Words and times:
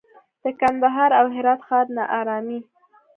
د 0.43 0.45
کندهار 0.59 1.11
او 1.19 1.25
هرات 1.35 1.59
ښار 1.67 1.85
ناارامي 1.97 2.59